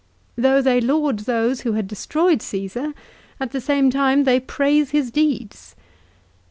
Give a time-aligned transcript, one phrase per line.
[0.35, 2.95] "Though they laud those who had destroyed Cassar,
[3.39, 5.75] at the same time they praise his deeds."